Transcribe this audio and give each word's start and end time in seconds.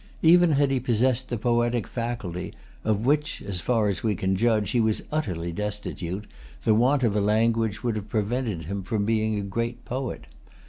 Even 0.23 0.53
had 0.53 0.71
he 0.71 0.79
possessed 0.79 1.29
the 1.29 1.37
poetic 1.37 1.85
faculty, 1.85 2.55
of 2.83 3.05
which, 3.05 3.39
as[Pg 3.43 3.61
253] 3.61 3.65
far 3.67 3.87
as 3.87 4.01
we 4.01 4.15
can 4.15 4.35
judge, 4.35 4.71
he 4.71 4.79
was 4.81 5.03
utterly 5.11 5.51
destitute, 5.51 6.25
the 6.63 6.73
want 6.73 7.03
of 7.03 7.15
a 7.15 7.21
language 7.21 7.83
would 7.83 7.95
have 7.95 8.09
prevented 8.09 8.63
him 8.63 8.81
from 8.81 9.05
being 9.05 9.37
a 9.37 9.43
great 9.43 9.85
poet. 9.85 10.25